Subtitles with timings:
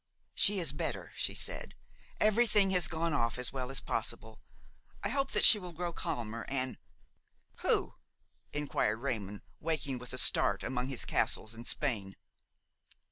[0.33, 1.75] "She is better," she said;
[2.19, 4.41] "everything has gone off as well as possible;
[5.03, 6.79] I hope that she will grow calmer and–"
[7.57, 7.93] "Who?"
[8.51, 12.15] inquired Raymon, waking with a start among his castles in Spain.